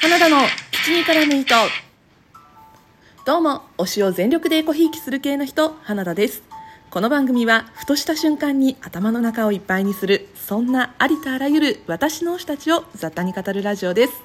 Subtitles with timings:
[0.00, 0.36] 花田の
[0.70, 1.54] 口に絡む糸
[3.26, 6.44] どうも推しを全力でエコひいきする系の人花田です。
[6.88, 14.22] この番組はふとした瞬間に頭の中をいっぱいにするそんなありとあらゆる私の推したちを雑多に語るラジオです。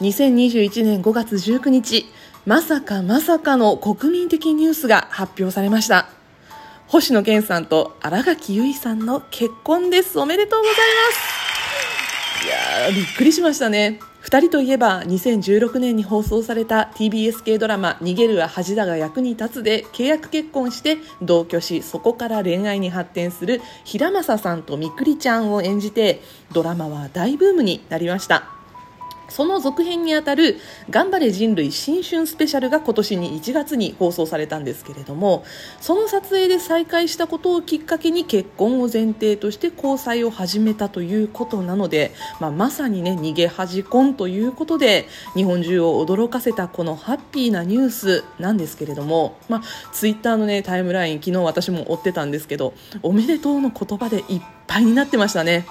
[0.00, 2.06] 2021年5月19日
[2.46, 6.08] まさかまさかの国民的ニュースが発表されました。
[6.86, 10.20] 星野源さんと新垣結衣さんの結婚です。
[10.20, 10.80] おめでとうございま
[11.18, 11.33] す。
[12.46, 14.00] やびっくりしましたね。
[14.24, 28.63] 2人といえば2016年に放送された TBS 系ドラマ「逃げるは恥だが役に立つ」で契約結婚して同居しそこから恋愛に発展する平正さんとみくりちゃんを演じてドラマは大ブームになりました。
[29.28, 30.58] その続編にあたる
[30.90, 35.44] 「頑張れ人類新春スペシャル」が今年に1月に放送されたんですけれども
[35.80, 55.66] その撮影で再会したことをきっかけに結婚を前提として交際を始めたということなので、まあ、まさにね逃げ恥婚ということで日本中を驚かせたこのハッピーなニュースなんですけれども、まあ、ツイッターの、ね、タイムライン昨日私も追ってたんですけどおめでとうの言葉でいっぱいになってましたね。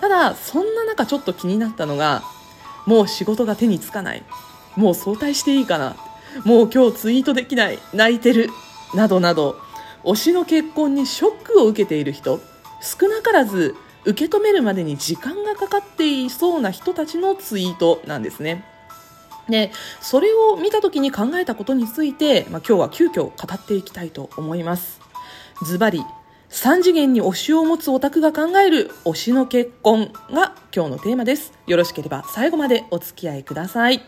[0.00, 2.22] ただそんな中ちょっと気になったのが
[2.88, 4.22] もう仕事が手につかない。
[4.74, 5.94] もう早退していいかな。
[6.46, 7.78] もう今日ツイートできない。
[7.92, 8.48] 泣いてる。
[8.94, 9.60] などなど。
[10.04, 12.40] 推しの結婚にショックを受けている人。
[12.80, 18.64] 少なからず受け止めるまでに時間がかかっていそうな人たちのツイートなんですね。
[19.50, 24.98] でそれを見た時に考えたことについて、まあ、今日は急遽語っていきたいと思います。
[25.62, 26.02] ズバリ
[26.50, 31.52] 3次元に推しを持つオタクが考える推しの結婚が今日のテーマです。
[31.66, 34.02] よろしければ最後までお付き合いください。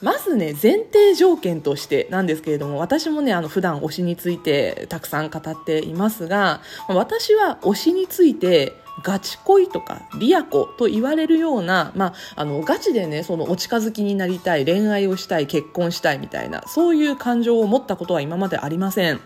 [0.00, 8.72] まずね前提条件としてなんですけれども私もねあの普段推しについてたくさん語っていますが私は推しについて
[9.04, 19.20] ガチ恋とかリアコと言われるような、まあ、あのガチでねそのお近づきになりたい恋愛をしたい結婚したいみたいなそういう感情を持ったことは今までありません。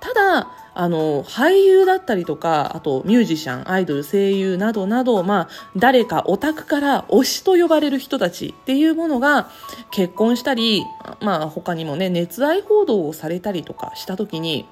[0.00, 9.50] ただあの俳優だったりとかあとミュージシャンアイドル声優などなど、まあ、誰かオタクから推しと呼ばれる人たちっていうものが
[9.90, 10.84] 結婚したり、
[11.22, 14.68] まあ、他にもね熱愛報道をされたりとかした時に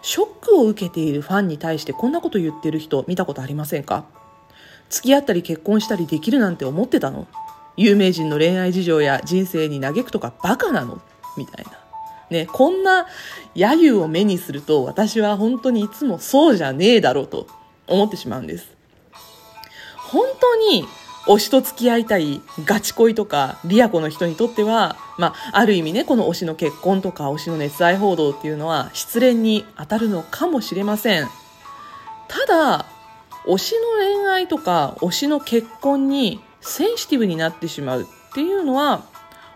[0.00, 4.04] ショックを受けているファンに対してこんなこと言ってる人見たことありませんか？
[4.88, 7.26] 付き合ったり結婚したりできるなんて思ってたの？
[7.76, 11.02] 有名人の恋愛事情や人生に嘆くとかバカなの？
[11.36, 11.72] みたいな。
[12.30, 13.06] ね、こんな
[13.54, 17.46] 揶揄を目にすると私は本当にいつもそうじゃねえだろうと
[17.86, 18.68] 思ってしまうんです。
[19.96, 20.86] 本当に
[21.26, 31.28] 推しと付き合いたいガチ恋とかリアコの人にとっては、まあ、ある意味ね、この推しの結婚とか推しの熱愛報道っていうのは失恋に当たるのかもしれません。
[32.28, 32.86] ただ、
[33.46, 39.04] 推しの恋愛とか推しの結婚にセンシティブになってしまうっていうのは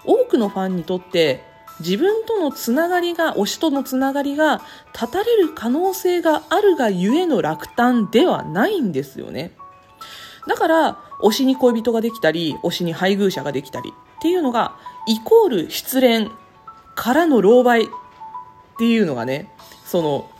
[0.04, 1.44] 多くのファンにとって
[1.82, 4.62] 自分とのつながりが推しとのつながりが
[4.92, 9.52] 断たれる可能性があるがゆえの落胆ではないんですよね。
[10.46, 14.76] だから推しに恋人ができたり推しに配偶者ができたりっていうのが
[15.06, 16.30] イコール失恋
[16.94, 17.90] からの狼狽っ
[18.78, 19.52] ていうのがね
[19.84, 20.30] その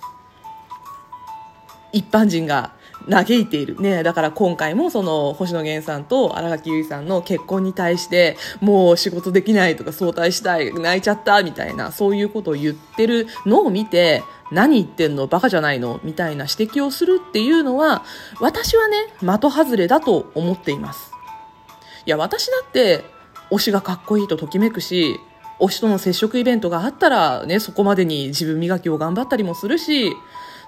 [1.92, 2.72] 一般人が
[3.10, 3.80] 嘆いている。
[3.80, 18.04] ね、だから今回もその星野源さんと新垣結衣さんの結婚に対してもう仕事できないとか早退したい、泣いちゃったみたいなそういうことを言ってるのを見て何言ってんのバカじゃないのみたいな指摘をするっていうのは
[18.40, 21.12] 私はね、的外れだと思っています。
[22.04, 23.04] いや、私だって
[23.50, 25.20] 推しがかっこいいとときめくし、
[25.60, 30.12] 推しとの接触イベントがあったらね、そこまでに自分磨きを頑張ったりもするし、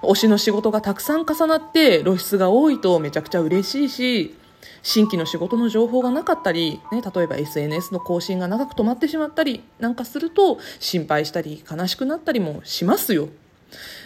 [0.07, 4.35] 推しの仕事がたくさん重なって露出が多いとめちゃくちゃ嬉しいし
[4.83, 13.29] 新規の仕事の情報がなかったり、ね、例えば SNS の更新が長く止まってしまったりなんかすると心配したり悲しくなったりもしますよ。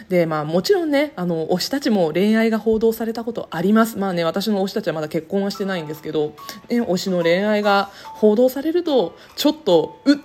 [0.07, 3.97] で、まあもちろんね、あの、推したちも恋愛が報道されたことあります。
[3.97, 6.33] まあね、私の推したちはまだ結婚はしてないんですけど、
[6.69, 10.17] ね、推しの恋愛が報道されると、ちょっと、うっ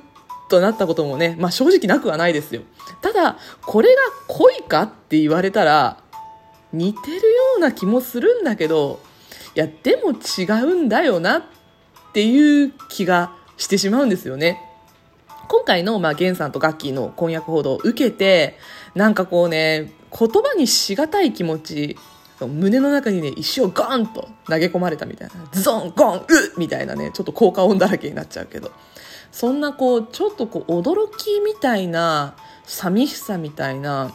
[0.48, 2.62] となったこともね、まあ正直なくはないですよ。
[3.00, 5.98] ただ、これが恋かって言われたら、
[6.72, 7.20] 似てるよ
[7.58, 9.00] うな気もするんだけど、
[9.54, 11.42] いや、でも違うんだよなっ
[12.12, 14.60] ていう気がしてしまうんですよね。
[15.48, 18.58] 今回の、まあ、ゲンさんとガッキーの婚約報道を受けて、
[18.94, 21.96] なんかこうね、言葉にしがたい気持ち、
[22.40, 25.34] 胸の中にね、石をガンと投げ込まれたみたいな。
[25.52, 26.24] ズゾン、ゴン、う
[26.58, 28.72] みたいなね、ちょっと効果音だらけになっちゃうけど。
[29.34, 32.36] そんなこう、ちょっとこう、驚きみたいな、
[32.66, 34.12] 寂しさみたいな、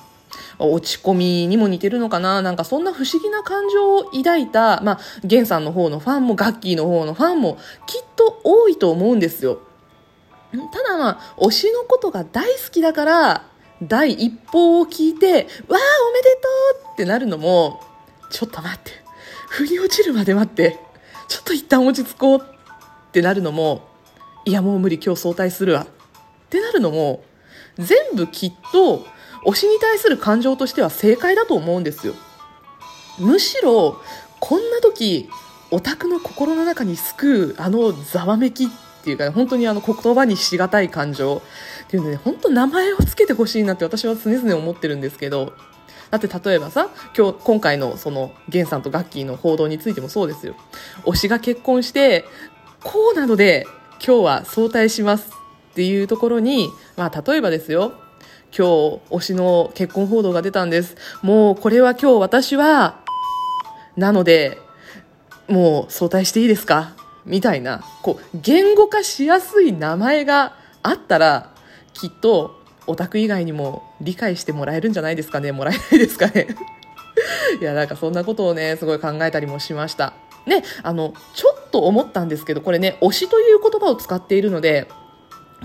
[0.60, 2.42] 落ち込みにも似てるのかな？
[2.42, 9.60] なんかそんな不思議な感情を抱いた、まあ、ゲンさんの方のファンもガッキーの方のファンもきっと多いと思うんですよ。
[10.54, 13.44] ただまあ、推しのことが大好きだから、
[13.84, 15.80] 第一報を聞いて、わあ、おめでと
[16.92, 17.82] うってなるのも、
[18.30, 18.92] ちょっと待って、
[19.50, 20.80] 腑に落ちるまで待って、
[21.28, 23.89] ちょっと一旦落ち着こうってなるのも、
[24.50, 25.88] いやもう無理今日早退するわっ
[26.50, 27.24] てなるのも、
[27.78, 29.06] 全部きっと
[29.46, 32.16] 推しに対する感情としては正解だと思うんですよ。
[33.20, 34.02] むしろ、
[34.40, 35.30] こんな時、
[35.70, 38.68] オタクの心の中に救うあのざわめきっ
[39.04, 41.44] ていうか、ね、本当にあの言葉にしがたい感情
[41.86, 45.54] っていうので、ね、本当名前を付けてほしいなって私は常々思ってるんですけど、
[46.10, 50.56] だって例えばさ、今日、今回のその、ゲンさんとガッキーの報道についてもそうですよ。
[51.06, 52.26] 推しが結婚して、
[52.84, 53.68] こうなので、
[54.06, 55.30] 今日は早退します
[55.72, 57.94] っていうところに、まあ例えばですよ、
[58.58, 60.96] 今日推しの結婚報道が出たんです。
[61.22, 63.02] もうこれは今日私は、
[63.98, 64.58] なので、
[65.48, 66.96] もう早退していいですか？
[67.26, 71.54] みたいな、こう、言語化しやすい名前があったら、
[71.94, 75.52] きっとオタク以外にも理解してもらえるんじゃないですかね？
[75.52, 76.48] もらえないですかね？
[77.62, 80.14] いや、なんかそんなことをね、すごい考えたりもしました。
[80.48, 84.88] ね、あの、ちょっと思ったんですけど、これね、推しという言葉を使っているので、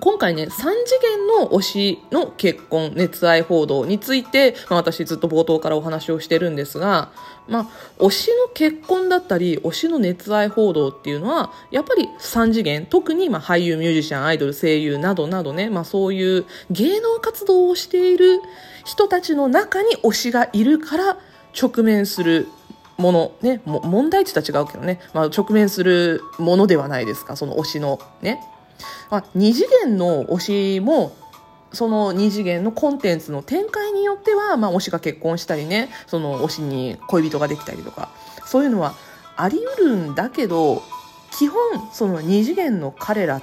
[0.00, 0.64] 今回ね、3次
[1.00, 7.12] 元の推しの結婚、熱愛報道について、まあ、私ずっと冒頭からお話をしてるんですが、
[7.46, 7.66] まあ、
[7.98, 18.40] 推しの結婚だったり、推しの熱愛報道っていうのは、やっぱり3次元、特にまあ俳優、ミュージシャン、アイドル、声優などなどね、まあそういう芸能活動をしている
[18.84, 21.18] 人たちの中に推しがいるから
[21.60, 22.48] 直面する
[22.96, 28.40] もの、ね、も問題値とは違うけどね、まあ、直面するものではないですか、その推しのね。
[29.10, 31.16] まあ、2次元の推しも
[31.72, 35.90] その2次元のコンテンツの展開によっては、まあ、推しが結婚したりね。
[36.06, 38.10] その推しに恋人ができたりとか。
[38.46, 38.94] そういうのは
[39.36, 40.82] あり得るんだけど
[41.32, 41.60] 基本
[41.92, 43.42] その2次元の彼らっ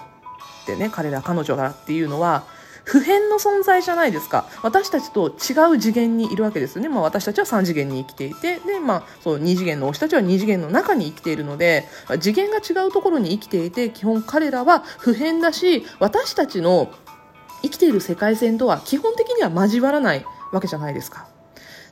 [0.65, 2.45] てね彼ら彼女らっていうのは
[2.83, 4.47] 普遍の存在じゃないですか。
[4.63, 11.85] 私たちと違う次元にいるわけですよね、まあ、私たちは3次元に生きていてで、まあ、そう2次元の推したちは2次元の中に生きているので
[12.19, 16.91] 次元が違うところに生きていて基本彼らは普遍だし私たちの
[17.61, 21.27] 生きている世界線とは基本的には交わらないわけじゃないですか。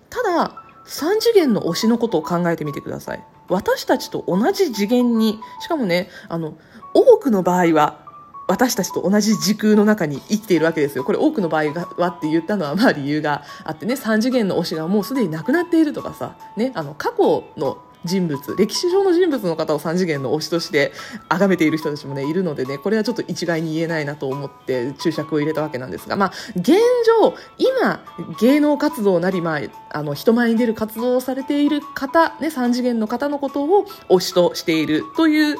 [0.10, 3.24] ただ3次元の推しのことを考えてみてください。
[3.48, 6.56] 私たちと同じ次元にしかもねあの
[6.94, 8.09] 多くの場合は
[8.50, 11.04] 私たちと同じ時空の中に生きているわけですよ。
[11.04, 11.66] これ多くの場合
[11.98, 20.94] はって言ったのはまあ理由があってね、3次元の推しがもうすでに亡くなっているとかさ、ね、あの過去の人物、歴史上の人物の方を3次元の推しとして
[21.28, 26.70] 崇めている人たちもね、いるのでね、これはちょっと一概に言えないなと思って注釈を入れたわけなんですが、まあ、現
[27.06, 28.04] 状、今、
[28.40, 29.62] 芸能活動なり、まあ、
[29.92, 35.58] あの、人前に出る活動をされている方、ね、3次元の方のことを推しとしているという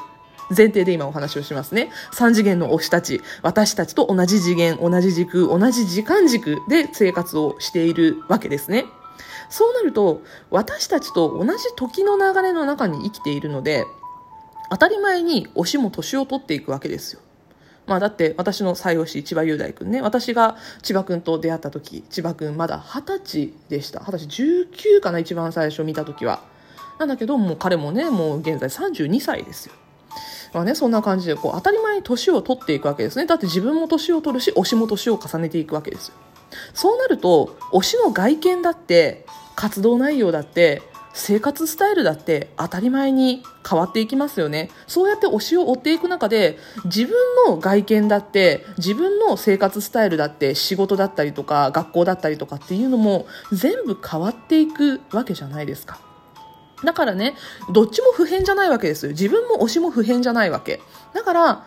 [0.56, 1.92] 前提で今お話をしますね。
[2.14, 8.86] 3次元の推したち、私たちと同じ次元、同じ時空、同じ時間軸で生活をしているわけですね。
[9.50, 13.86] そうなると、私たちと同じ時の流れの中に生きているので、
[14.70, 17.22] 当たり前に推しも年を取っていくわけですよ。
[17.88, 24.02] まあだって私の最推し千葉雄大君ね、私が千葉君と出会った時、千葉君まだ20歳でした。
[24.02, 26.42] 20歳19かな、一番最初見た時は。
[27.00, 29.74] なんだけど、もう彼もね、もう現在32歳ですよ。
[30.54, 33.26] まあね、そんな感じで、こう、当たり前に年を取っていくわけですね。
[33.26, 36.16] だって自分も年を取るし、推しも年を重ねていくわけですよ。
[36.74, 39.26] そうなると、推しの外見だって、
[39.56, 40.82] 活動内容だって、
[41.14, 44.70] 生活スタイルだって当たり前に変わっていきますよね。
[44.88, 47.16] そうやって推しを追っていく中で、自分
[47.48, 56.00] の外見だって、自分の生活スタイルだって、仕事だったりとか、学校だったりとかっていうのも、全部変わっていくわけじゃないですか。
[56.84, 57.36] だからね、
[57.72, 59.12] どっちも普遍じゃないわけですよ。
[59.12, 60.82] 自分も推しも普遍じゃないわけ。
[61.14, 61.66] だから、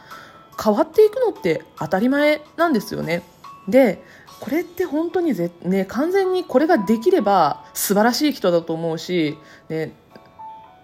[0.63, 3.23] 変わっていくのって当たり前なんですよね。
[3.69, 4.03] で、
[4.41, 9.39] これって本当にぜ、ね、完全にこれができれば素晴らしい人だと思うし、
[9.69, 9.95] ね、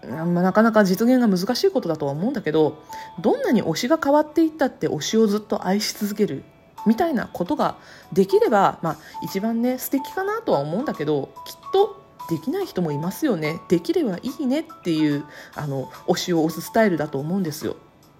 [0.07, 2.81] まあ、なかなか実現が難しいことだとは思うんだけど、
[3.19, 6.43] どんなに推しが変わっていったって推しをずっと愛し続ける
[6.85, 7.75] みたいなことが
[8.13, 11.98] できれば、まあ、一番ね、素敵かなとは思うんだけど、きっと
[12.29, 13.59] できない人もいますよね。
[13.67, 17.75] できればいいねっていうあの推しを押すスタイルだと思うんですよ。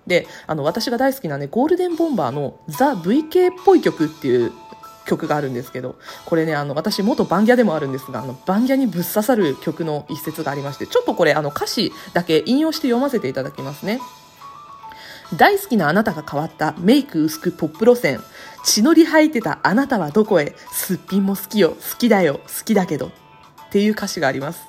[0.08, 4.52] であの私が大好きなねゴールデンボンバーの「ザ・ VK っぽい曲」っていう
[5.06, 14.00] 曲があるんですけどこれねあの私元バンギャでもあるんですがあのバンギャにぶっ刺さる曲の一節がありましてちょっとこれあの歌詞だけ引用して読ませていただきますね。
[15.36, 18.20] 大好きなあなたが変わったメイク薄くポップ路線。
[18.66, 20.56] 血のり吐いてたあなたはどこへ？
[20.72, 21.70] すっぴんも好きよ。
[21.70, 22.40] 好きだよ。
[22.46, 23.12] 好きだけど。
[23.70, 24.68] っていう歌詞があります。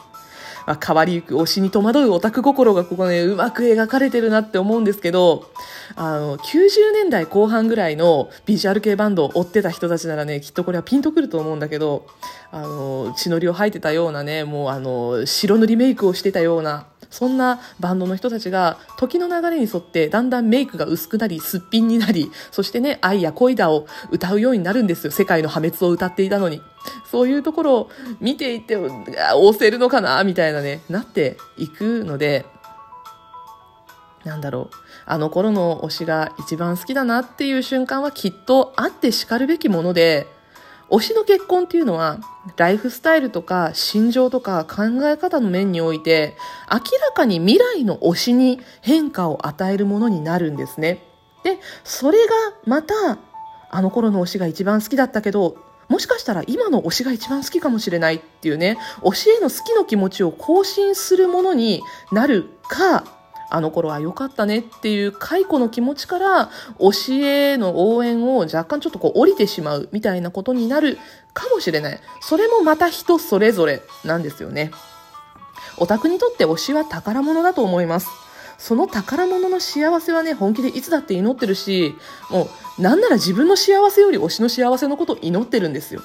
[0.67, 5.51] まあ、変わりゆく推しに戸惑うオタク心がここね、うまく描かれてるなって思うんですけど、
[5.97, 12.07] あの、90年代後半ぐらいのビジュアル系バンドを追ってた人たちならね、きっとこれはピンとくると思うんだけど、
[12.53, 25.11] あの、血のりを吐いてたようなね、もうあの、白塗りメイクをしてたような、そんなバンドの人たちが時の流れに沿ってだんだんメイクが薄くなりすっぴんになりそしてね愛や恋だを歌うようになるんですよ。
[25.11, 26.63] 世界の破滅を歌っていたのに。
[27.05, 27.91] そういうところを
[28.21, 30.25] 見ていて押せるのかな？
[30.25, 32.47] みたいなねなっていくので
[34.25, 34.77] なんだろう。
[35.05, 40.27] あの頃の推しが一番好きだなっていう瞬間はきっとあってしかるべきもので
[40.91, 42.19] 推しの結婚っていうのは、
[42.57, 46.35] ライフスタイルとか心情とか考え方の面において、
[46.71, 51.03] 明らかに未来の推しに変化を与えるものになるんですね。
[51.45, 53.19] で、それがまた、
[53.73, 55.57] あの頃の推しが一番好きだったけど、
[55.89, 61.83] もしかしたら今の推しが一番好きかもしれないっていうね、推しへの好きの気持ちを更新するものに
[62.13, 63.05] なるか、
[63.51, 70.99] あの頃は良かったねっていう解雇の気持ちから教えの応援を若干ちょっとこう降りてしまうみたいなことになる
[71.35, 72.01] かもしれない。
[72.21, 74.71] それもまた人それぞれなんですよね。
[75.79, 78.09] オタクにとって推しは宝物だと思います。
[78.59, 81.95] その宝物の幸せはね、本気でいつだって祈ってるし、
[82.31, 86.03] もう、なんなら自分の幸せより推しの幸せのことを祈ってるんですよ。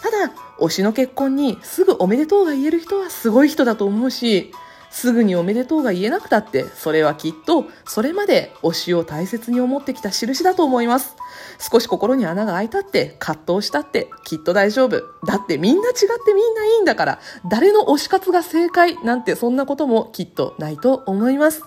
[0.00, 4.52] ただ、推しの結婚にすぐおめでとうが言える人はすごい人だと思うし、
[4.94, 11.16] すぐにおめでとうが言えなくたって、それはきっと、それまで推しを大切に思ってきた印だと思います。
[11.58, 15.02] 少し心に穴が開いたって、葛藤したって、きっと大丈夫。
[15.26, 21.64] だってみんな違ってみんないいんだから、誰の推し活が正解なんてそんなこともきっとないと思います。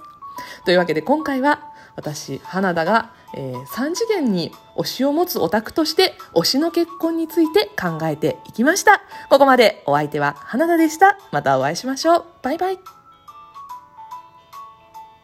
[0.63, 1.59] というわけで今回は、
[1.97, 9.01] 私、花田が、えー、3次元に推しを持つオタクとして推しの結婚について考えていきました。
[9.29, 11.17] ここまでお相手は花田でした。
[11.33, 12.25] またお会いしましょう。
[12.41, 12.96] バイバイ。